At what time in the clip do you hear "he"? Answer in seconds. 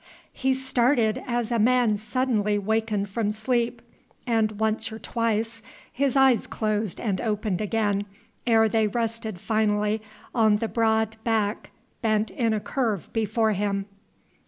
0.33-0.55